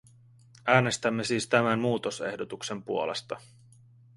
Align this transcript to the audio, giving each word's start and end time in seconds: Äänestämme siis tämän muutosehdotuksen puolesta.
Äänestämme 0.67 1.23
siis 1.23 1.47
tämän 1.47 1.79
muutosehdotuksen 1.79 2.83
puolesta. 2.83 3.37